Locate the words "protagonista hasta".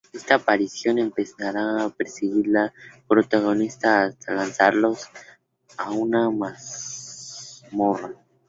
3.07-4.33